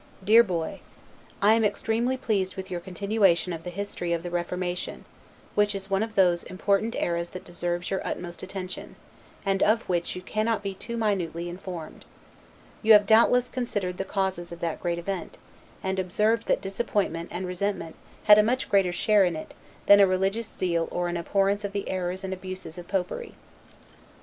1748. 0.21 0.33
DEAR 0.33 0.79
BOY: 0.79 1.47
I 1.47 1.53
am 1.53 1.63
extremely 1.63 2.17
pleased 2.17 2.55
with 2.55 2.71
your 2.71 2.79
continuation 2.79 3.53
of 3.53 3.61
the 3.63 3.69
history 3.69 4.13
of 4.13 4.23
the 4.23 4.31
Reformation; 4.31 5.05
which 5.53 5.75
is 5.75 5.91
one 5.91 6.01
of 6.01 6.15
those 6.15 6.41
important 6.41 6.95
eras 6.95 7.29
that 7.29 7.45
deserves 7.45 7.91
your 7.91 8.01
utmost 8.03 8.41
attention, 8.41 8.95
and 9.45 9.61
of 9.61 9.87
which 9.87 10.15
you 10.15 10.23
cannot 10.23 10.63
be 10.63 10.73
too 10.73 10.97
minutely 10.97 11.47
informed. 11.49 12.05
You 12.81 12.93
have, 12.93 13.05
doubtless, 13.05 13.47
considered 13.47 13.99
the 13.99 14.03
causes 14.03 14.51
of 14.51 14.59
that 14.59 14.81
great 14.81 14.97
event, 14.97 15.37
and 15.83 15.99
observed 15.99 16.47
that 16.47 16.61
disappointment 16.61 17.29
and 17.31 17.45
resentment 17.45 17.95
had 18.23 18.39
a 18.39 18.43
much 18.43 18.69
greater 18.69 18.91
share 18.91 19.23
in 19.23 19.35
it, 19.35 19.53
than 19.85 19.99
a 19.99 20.07
religious 20.07 20.47
zeal 20.51 20.87
or 20.89 21.09
an 21.09 21.15
abhorrence 21.17 21.63
of 21.63 21.73
the 21.73 21.87
errors 21.87 22.23
and 22.23 22.33
abuses 22.33 22.79
of 22.79 22.87
popery. 22.87 23.35